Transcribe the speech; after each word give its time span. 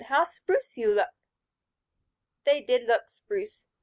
"How 0.07 0.23
spruce 0.23 0.77
you 0.77 0.95
look!" 0.95 1.11
They 2.43 2.61
did 2.63 2.87
look 2.87 3.07
"spruce." 3.07 3.67